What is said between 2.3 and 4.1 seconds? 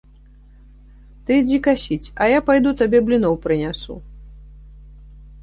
я пайду табе бліноў прынясу.